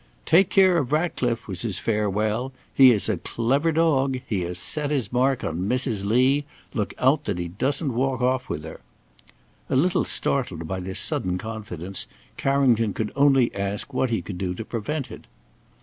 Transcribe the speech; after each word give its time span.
"Take 0.25 0.49
care 0.49 0.77
of 0.79 0.91
Ratcliffe!" 0.91 1.47
was 1.47 1.61
his 1.61 1.77
farewell; 1.77 2.51
"he 2.73 2.89
is 2.89 3.07
a 3.07 3.17
clever 3.17 3.71
dog. 3.71 4.17
He 4.27 4.41
has 4.41 4.57
set 4.57 4.89
his 4.89 5.13
mark 5.13 5.43
on 5.43 5.69
Mrs. 5.69 6.05
Lee. 6.05 6.43
Look 6.73 6.95
out 6.97 7.25
that 7.25 7.37
he 7.37 7.49
doesn't 7.49 7.93
walk 7.93 8.19
off 8.19 8.49
with 8.49 8.63
her!" 8.63 8.81
A 9.69 9.75
little 9.75 10.03
startled 10.03 10.67
by 10.67 10.79
this 10.79 10.97
sudden 10.99 11.37
confidence, 11.37 12.07
Carrington 12.35 12.95
could 12.95 13.11
only 13.15 13.53
ask 13.53 13.93
what 13.93 14.09
he 14.09 14.23
could 14.23 14.39
do 14.39 14.55
to 14.55 14.65
prevent 14.65 15.11
it. 15.11 15.27